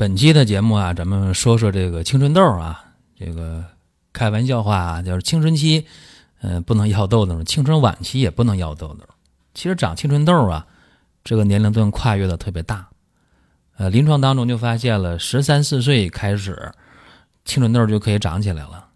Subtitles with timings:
[0.00, 2.86] 本期的节目啊，咱们说说这个青春痘啊，
[3.18, 3.62] 这个
[4.14, 5.84] 开玩笑话啊，就是青春期，
[6.40, 9.04] 嗯，不能要痘痘，青春晚期也不能要痘痘。
[9.52, 10.66] 其实长青春痘啊，
[11.22, 12.88] 这个年龄段跨越的特别大。
[13.76, 16.72] 呃，临床当中就发现了，十三四岁开始，
[17.44, 18.86] 青春痘就可以长起来了，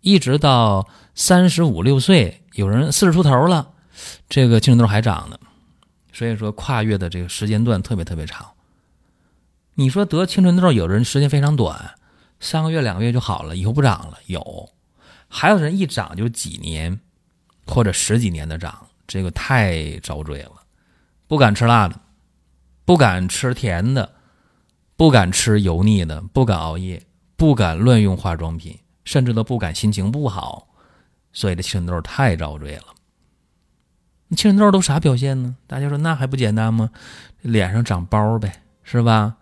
[0.00, 3.68] 一直到三十五六岁，有人四十出头了，
[4.30, 5.38] 这个青春痘还长呢。
[6.14, 8.46] 所以说，跨越的这个时间段特别特别长。
[9.74, 11.94] 你说得青春痘，有的人时间非常短，
[12.38, 14.18] 三个月、两个月就好了，以后不长了。
[14.26, 14.70] 有，
[15.28, 17.00] 还有人一长就几年，
[17.66, 20.52] 或者十几年的长，这个太遭罪了。
[21.26, 21.98] 不敢吃辣的，
[22.84, 24.12] 不敢吃甜的，
[24.96, 27.02] 不敢吃油腻的，不敢熬夜，
[27.34, 30.68] 不敢乱用化妆品，甚至都不敢心情不好。
[31.32, 32.84] 所以这青春痘太遭罪了。
[34.30, 35.56] 青春痘都啥表现呢？
[35.66, 36.90] 大家说那还不简单吗？
[37.42, 39.36] 脸上长包呗，是吧？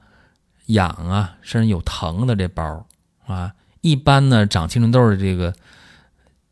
[0.73, 2.87] 痒啊，身上有疼的这包
[3.27, 5.55] 啊，一般呢长青春痘的这个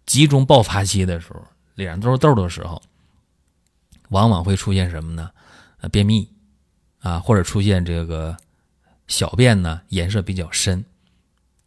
[0.06, 1.42] 集中爆发期的时候，
[1.74, 2.80] 脸上都是痘的时候，
[4.08, 5.30] 往往会出现什么呢？
[5.80, 6.28] 呃，便秘
[7.00, 8.36] 啊，或者出现这个
[9.06, 10.84] 小便呢颜色比较深，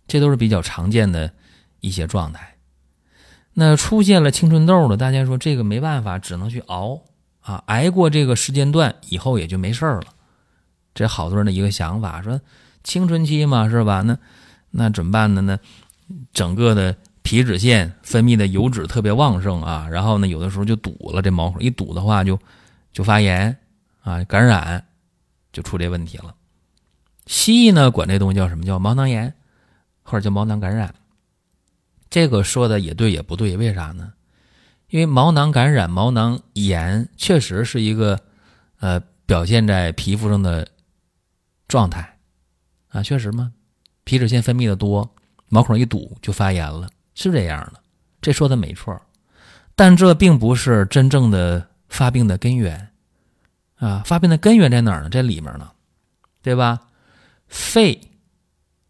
[0.08, 1.32] 这都是比较常见的
[1.80, 2.56] 一些状态。
[3.54, 7.02] 那出现了青春痘的，大家说这个没办法，只能去熬
[7.42, 10.04] 啊，挨过这个时间段以后也就没事了。
[10.94, 12.40] 这好多人的一个想法，说
[12.84, 14.02] 青春期嘛，是吧？
[14.02, 14.18] 那
[14.70, 15.42] 那怎么办呢？
[15.42, 15.58] 那
[16.34, 22.38] 整个的皮脂腺分泌的油脂特别旺盛啊，然后呢，有的时候就堵了这毛孔，一堵的话就
[22.92, 23.58] 就发炎
[24.02, 24.86] 啊，感染
[25.52, 26.36] 就出这问题了。
[27.26, 29.34] 西医呢管这东西叫什么叫毛囊炎，
[30.04, 30.94] 或者叫毛囊感染。
[32.10, 34.14] 这个说的也对也不对，为啥呢？
[34.90, 38.20] 因为毛囊感染、毛囊炎确实是一个
[38.80, 40.68] 呃表现在皮肤上的。
[41.74, 42.20] 状态，
[42.90, 43.52] 啊，确实吗？
[44.04, 45.10] 皮脂腺分泌的多，
[45.50, 47.82] 毛孔一堵就发炎了，是这样的。
[48.22, 48.96] 这说的没错，
[49.76, 52.88] 但这并不是真正的发病的根源，
[53.78, 55.10] 啊，发病的根源在哪儿呢？
[55.10, 55.72] 在里面呢，
[56.44, 56.80] 对吧？
[57.48, 58.00] 肺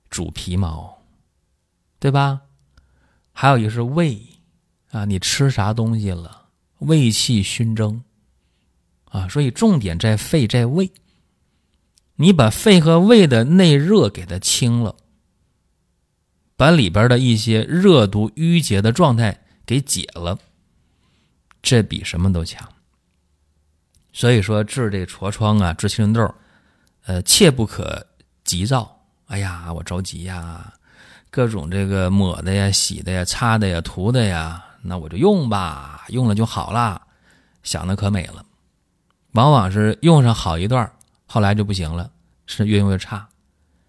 [0.10, 0.94] 主皮毛，
[2.00, 2.42] 对吧？
[3.32, 4.22] 还有一个是胃，
[4.92, 6.50] 啊，你吃啥东西了？
[6.80, 8.04] 胃气熏蒸，
[9.06, 10.92] 啊，所以重点在肺，在胃。
[12.16, 14.96] 你把肺和胃的内热给它清了，
[16.56, 20.38] 把里边的一些热毒淤结的状态给解了，
[21.62, 22.70] 这比什么都强。
[24.12, 26.36] 所以说治这痤疮啊，治青春痘，
[27.06, 28.06] 呃，切不可
[28.44, 29.00] 急躁。
[29.26, 30.72] 哎呀，我着急呀，
[31.32, 37.02] 各种这个抹的呀、洗的呀、擦的呀、涂的呀，那我就用吧，用了就好了，
[37.64, 38.46] 想的可美了，
[39.32, 40.94] 往往是用上好一段。
[41.26, 42.12] 后来就不行了，
[42.46, 43.28] 是越用越差，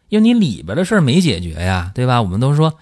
[0.08, 2.22] 因为你里边的事儿没解决呀，对吧？
[2.22, 2.78] 我们都说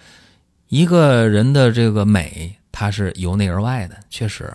[0.68, 4.52] 一个人的这个美，它是由内而外的，确实，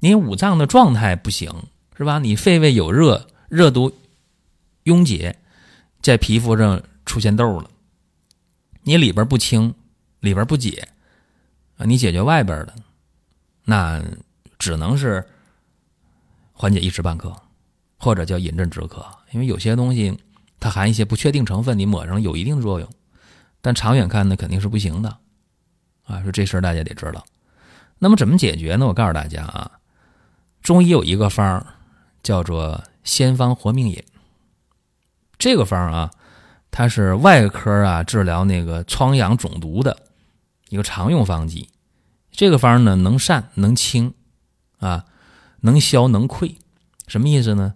[0.00, 1.50] 你五脏的状态不行，
[1.96, 2.18] 是吧？
[2.18, 3.92] 你肺胃有热，热毒
[4.84, 5.38] 壅结，
[6.02, 7.70] 在皮肤上出现痘了，
[8.82, 9.74] 你里边不清，
[10.20, 10.88] 里边不解
[11.78, 12.74] 啊，你解决外边的，
[13.64, 14.02] 那
[14.58, 15.26] 只能是
[16.52, 17.34] 缓解一时半刻。
[17.98, 20.16] 或者叫饮鸩止渴，因为有些东西
[20.60, 22.88] 它含一些不确定成分，你抹上有一定作用，
[23.60, 25.18] 但长远看呢肯定是不行的，
[26.04, 27.24] 啊，说这事儿大家得知道。
[27.98, 28.86] 那么怎么解决呢？
[28.86, 29.70] 我告诉大家啊，
[30.62, 31.66] 中医有一个方
[32.22, 34.02] 叫做先方活命饮，
[35.36, 36.10] 这个方啊，
[36.70, 39.96] 它是外科啊治疗那个疮疡肿毒的
[40.68, 41.68] 一个常用方剂。
[42.30, 44.14] 这个方呢能散能清，
[44.78, 45.04] 啊，
[45.62, 46.54] 能消能溃，
[47.08, 47.74] 什么意思呢？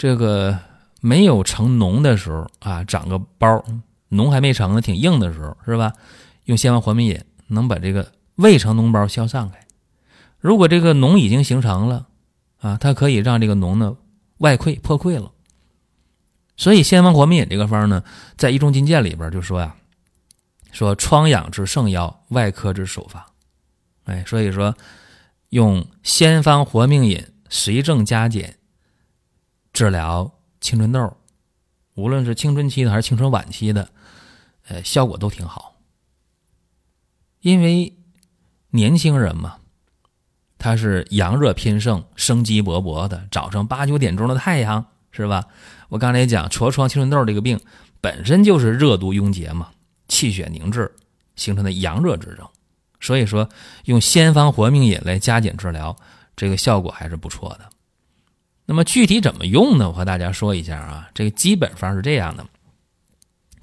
[0.00, 0.58] 这个
[1.02, 3.62] 没有成脓的时候啊，长个包，
[4.08, 5.92] 脓还没成呢，挺硬的时候，是吧？
[6.46, 9.58] 用先方活命饮能把这个未成脓包消散开。
[10.38, 12.06] 如果这个脓已经形成了
[12.60, 13.94] 啊，它可以让这个脓呢
[14.38, 15.30] 外溃破溃了。
[16.56, 18.02] 所以先方活命饮这个方呢，
[18.38, 19.76] 在《医中金鉴》里边就说呀，
[20.72, 23.26] 说疮疡之圣药，外科之首发。
[24.04, 24.74] 哎，所以说
[25.50, 28.56] 用先方活命饮，随症加减。
[29.72, 30.30] 治疗
[30.60, 31.16] 青春痘，
[31.94, 33.88] 无论是青春期的还是青春晚期的，
[34.68, 35.76] 呃，效果都挺好。
[37.40, 37.96] 因为
[38.70, 39.56] 年轻人嘛，
[40.58, 45.46] 他是阳热偏盛、生机勃勃的，早上八九点钟的太阳是吧？
[45.88, 47.58] 我刚才讲痤疮、青春痘这个病
[48.00, 49.70] 本身就是热毒壅结嘛，
[50.08, 50.94] 气血凝滞
[51.36, 52.46] 形成的阳热之症，
[53.00, 53.48] 所以说
[53.86, 55.96] 用先方活命饮来加减治疗，
[56.36, 57.70] 这个效果还是不错的。
[58.70, 59.88] 那么具体怎么用呢？
[59.88, 62.46] 我和大家说一下啊，这个基本方是这样的：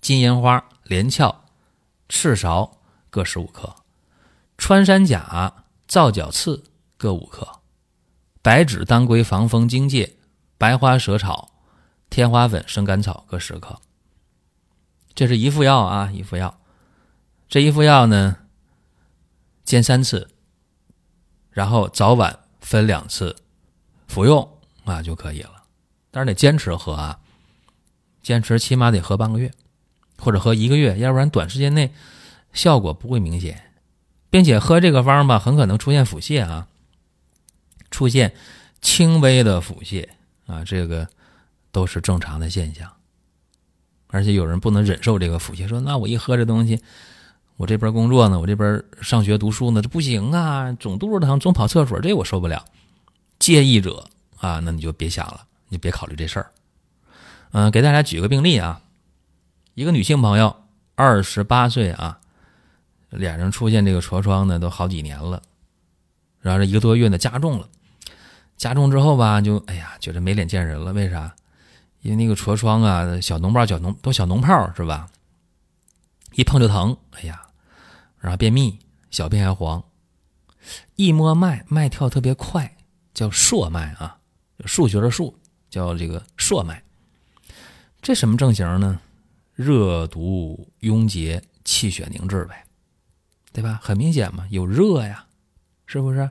[0.01, 1.45] 金银花、连翘、
[2.09, 2.69] 赤芍
[3.09, 3.73] 各十五克，
[4.57, 6.61] 穿山甲、皂角刺
[6.97, 7.47] 各五克，
[8.41, 10.17] 白芷、当归、防风、荆芥、
[10.57, 11.53] 白花蛇草、
[12.09, 13.79] 天花粉、生甘草各十克。
[15.15, 16.59] 这是一副药啊，一副药。
[17.47, 18.39] 这一副药呢，
[19.63, 20.29] 煎三次，
[21.49, 23.37] 然后早晚分两次
[24.05, 24.56] 服用。
[24.93, 25.63] 啊就可以了，
[26.11, 27.19] 但是得坚持喝啊，
[28.21, 29.51] 坚持起码得喝半个月，
[30.17, 31.91] 或者喝一个月，要不然短时间内
[32.53, 33.71] 效果不会明显，
[34.29, 36.67] 并且喝这个方吧，很可能出现腹泻啊，
[37.91, 38.33] 出现
[38.81, 40.07] 轻微的腹泻
[40.45, 41.07] 啊，这个
[41.71, 42.91] 都是正常的现象。
[44.07, 46.81] 而且有人不能忍受这个腹泻，说那我一喝这东西，
[47.57, 52.65] 我这边工作呢，我这边上学读书呢，这不行啊，总肚子疼，总跑厕所，这我受不了。
[53.37, 54.09] 介意者。
[54.39, 56.51] 啊，那你就别想了，你别考虑这事儿。
[57.51, 58.81] 嗯，给大家举个病例啊，
[59.73, 60.63] 一个女性朋友，
[60.95, 62.19] 二十八岁啊，
[63.09, 65.41] 脸上出现这个痤疮呢，都好几年了，
[66.41, 67.67] 然后这一个多月呢加重了，
[68.57, 70.91] 加重之后吧，就哎呀，觉得没脸见人了。
[70.93, 71.33] 为啥？
[72.01, 75.09] 因为那个痤疮啊，小脓包、小脓都小脓泡是吧？
[76.33, 77.41] 一碰就疼，哎呀，
[78.19, 78.79] 然后便秘，
[79.09, 79.83] 小便还黄，
[80.95, 82.77] 一摸脉，脉跳特别快，
[83.13, 84.16] 叫硕脉啊。
[84.65, 85.37] 数学的数
[85.69, 86.81] 叫这个硕脉，
[88.01, 88.99] 这什么症型呢？
[89.53, 92.65] 热毒壅结，气血凝滞呗，
[93.51, 93.79] 对吧？
[93.81, 95.25] 很明显嘛，有热呀，
[95.85, 96.29] 是不是？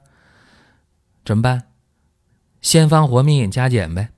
[1.25, 1.65] 怎么办？
[2.61, 4.11] 先方活命加减呗。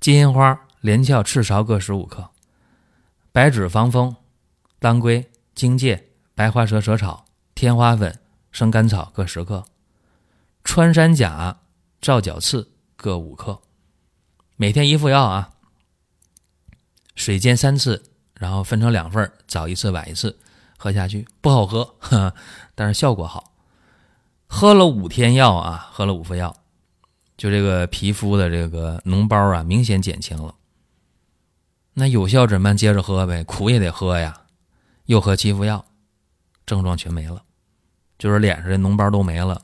[0.00, 2.30] 金银花、连翘、赤芍各十五克，
[3.32, 4.14] 白芷、防风、
[4.78, 8.20] 当归、荆芥、白花蛇舌草、天花粉、
[8.52, 9.64] 生甘草各十克，
[10.62, 11.58] 穿山甲。
[12.00, 13.60] 皂角刺各五克，
[14.56, 15.50] 每天一副药啊。
[17.14, 18.00] 水煎三次，
[18.34, 20.38] 然后分成两份早一次晚一次
[20.76, 21.26] 喝下去。
[21.40, 21.96] 不好喝，
[22.76, 23.52] 但是效果好。
[24.46, 26.54] 喝了五天药啊，喝了五副药，
[27.36, 30.54] 就这个皮肤的这个脓包啊，明显减轻了。
[31.94, 32.76] 那有效怎么办？
[32.76, 34.42] 接着喝呗，苦也得喝呀。
[35.06, 35.84] 又喝七副药，
[36.64, 37.42] 症状全没了，
[38.16, 39.60] 就是脸上的脓包都没了。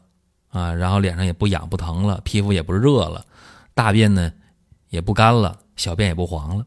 [0.55, 3.27] 啊，然后脸上也不痒不疼了，皮肤也不热了，
[3.75, 4.33] 大便呢
[4.89, 6.65] 也不干了，小便也不黄了。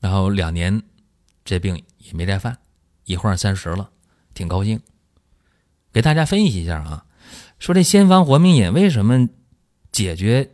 [0.00, 0.82] 然后两年
[1.44, 2.58] 这病也没再犯，
[3.04, 3.90] 一晃三十了，
[4.34, 4.80] 挺高兴。
[5.92, 7.06] 给大家分析一下啊，
[7.60, 9.28] 说这先方活命饮为什么
[9.92, 10.50] 解决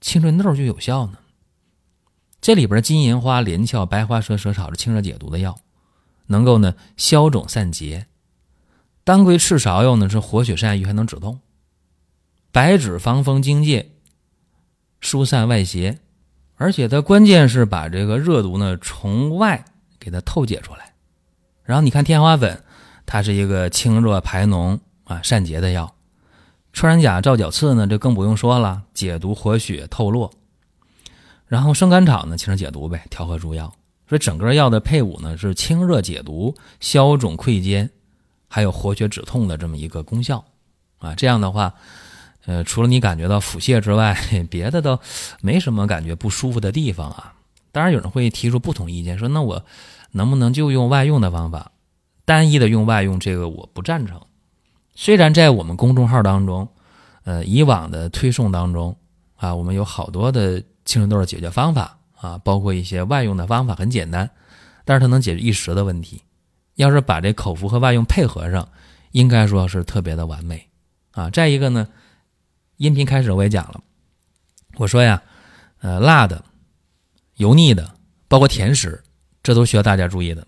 [0.00, 1.18] 青春痘就有效呢？
[2.40, 5.56] 这里边金银花、连翘、白花蛇舌草是清热解毒的药，
[6.26, 8.08] 能够呢消肿散结。
[9.10, 11.40] 当归、赤芍药呢是活血散瘀，还能止痛；
[12.52, 13.90] 白芷、防风、荆芥
[15.00, 15.98] 疏散外邪，
[16.54, 19.64] 而且它关键是把这个热毒呢从外
[19.98, 20.92] 给它透解出来。
[21.64, 22.62] 然后你看天花粉，
[23.04, 25.92] 它是一个清热排脓啊散结的药；
[26.72, 30.32] 穿山甲、皂角刺呢，这更不用说了，解毒活血透络。
[31.48, 33.74] 然后生甘草呢，清热解毒呗，调和诸药。
[34.08, 37.90] 所以整个药的配伍呢是清热解毒、消肿溃坚。
[38.52, 40.44] 还有活血止痛的这么一个功效，
[40.98, 41.72] 啊，这样的话，
[42.46, 44.18] 呃，除了你感觉到腹泻之外，
[44.50, 44.98] 别的都
[45.40, 47.34] 没什么感觉不舒服的地方啊。
[47.70, 49.64] 当然，有人会提出不同意见，说那我
[50.10, 51.70] 能不能就用外用的方法，
[52.24, 53.20] 单一的用外用？
[53.20, 54.20] 这个我不赞成。
[54.96, 56.68] 虽然在我们公众号当中，
[57.22, 58.96] 呃，以往的推送当中
[59.36, 64.28] 啊，我们有好多的青春痘的解决方法啊，包括一些外用的方法很简单，
[64.84, 66.20] 但是它能解决一时的问题。
[66.80, 68.66] 要是把这口服和外用配合上，
[69.10, 70.66] 应该说是特别的完美
[71.12, 71.28] 啊！
[71.28, 71.86] 再一个呢，
[72.78, 73.82] 音频开始我也讲了，
[74.76, 75.22] 我说呀，
[75.80, 76.42] 呃，辣的、
[77.36, 77.94] 油腻的，
[78.28, 79.02] 包括甜食，
[79.42, 80.46] 这都需要大家注意的，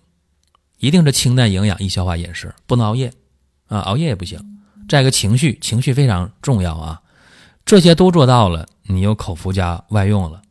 [0.79, 3.13] 一定是清淡、营养、易消化饮食，不能熬夜
[3.67, 4.39] 啊，熬夜也不行。
[4.89, 7.03] 再一个情绪，情绪非常重要啊，
[7.63, 10.41] 这些都做到了，你有口服加外用了，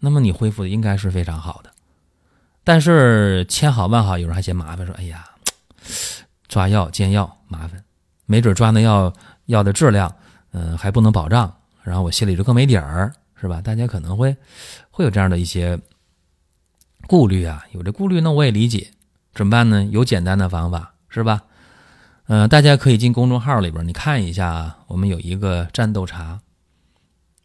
[0.00, 1.69] 那么你恢复的应该是非常好的。
[2.64, 5.26] 但是千好万好，有人还嫌麻烦，说：“哎呀。
[6.50, 7.84] ”抓药煎药麻烦，
[8.26, 9.12] 没准抓那药
[9.46, 10.12] 药的质量，
[10.50, 13.60] 嗯，还不能保障，然后我心里就更没底儿，是吧？
[13.60, 14.36] 大家可能会
[14.90, 15.78] 会有这样的一些
[17.06, 18.90] 顾虑啊，有这顾虑，那我也理解，
[19.32, 19.84] 怎么办呢？
[19.84, 21.42] 有简单的方法，是吧？
[22.26, 26.40] 嗯，大家可以进公众号里边，你看一下啊，我们有一个战斗茶，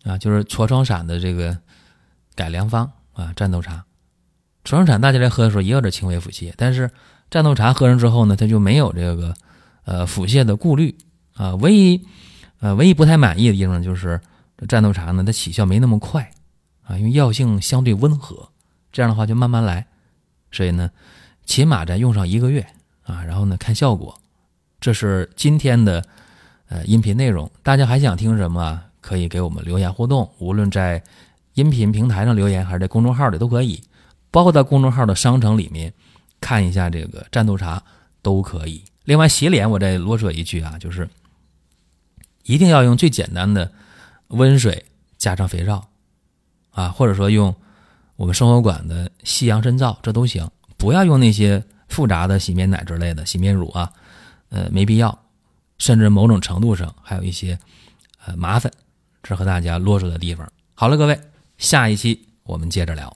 [0.03, 1.55] 啊，就是痤疮散的这个
[2.33, 3.84] 改良方啊，战斗茶。
[4.65, 6.91] 纯生产大家来喝的时候也有点轻微腹泻，但是
[7.29, 9.33] 战斗茶喝上之后呢，它就没有这个
[9.85, 10.93] 呃腹泻的顾虑
[11.35, 11.55] 啊。
[11.55, 12.05] 唯一
[12.59, 14.19] 呃唯一不太满意的地方就是
[14.67, 16.29] 战斗茶呢，它起效没那么快
[16.83, 18.49] 啊，因为药性相对温和，
[18.91, 19.85] 这样的话就慢慢来，
[20.51, 20.89] 所以呢，
[21.45, 22.65] 起码再用上一个月
[23.03, 24.19] 啊，然后呢看效果。
[24.81, 26.03] 这是今天的
[26.67, 28.81] 呃音频内容，大家还想听什么？
[29.01, 31.03] 可以给我们留言互动，无论在
[31.53, 33.79] 音频平台上留言，还是在公众号里都可以，
[34.35, 35.93] 包括在公众号的商城里面
[36.41, 37.81] 看一下这个战斗茶
[38.21, 38.83] 都可以。
[39.05, 41.09] 另外洗脸，我再啰嗦一句啊，就是
[42.43, 43.71] 一定要用最简单的
[44.27, 44.83] 温水
[45.17, 45.87] 加上肥皂
[46.71, 47.55] 啊，或者说用
[48.17, 53.89] 我们生活馆的西洋参皂，这都行，不要用那些复杂的洗面奶之类的洗面乳啊。
[54.49, 55.17] 呃，没必要，
[55.77, 57.57] 甚至某种程度上还有一些
[58.25, 58.69] 呃麻烦，
[59.23, 60.51] 这和大家啰嗦的地方。
[60.73, 61.17] 好了，各位，
[61.57, 63.15] 下一期我们接着聊。